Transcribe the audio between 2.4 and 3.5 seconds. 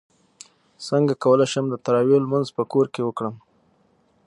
په کور کې وکړم